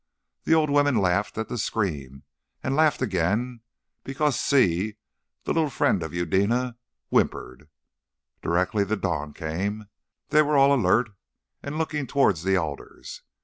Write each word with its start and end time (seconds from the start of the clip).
The 0.45 0.55
old 0.55 0.71
woman 0.71 0.95
laughed 0.95 1.37
at 1.37 1.47
the 1.47 1.59
scream, 1.59 2.23
and 2.63 2.75
laughed 2.75 3.03
again 3.03 3.61
because 4.03 4.39
Si, 4.41 4.97
the 5.43 5.53
little 5.53 5.69
friend 5.69 6.01
of 6.01 6.11
Eudena, 6.11 6.75
whimpered. 7.09 7.69
Directly 8.41 8.83
the 8.83 8.97
dawn 8.97 9.31
came 9.31 9.85
they 10.29 10.41
were 10.41 10.57
all 10.57 10.73
alert 10.73 11.11
and 11.61 11.77
looking 11.77 12.07
towards 12.07 12.41
the 12.41 12.57
alders. 12.57 13.21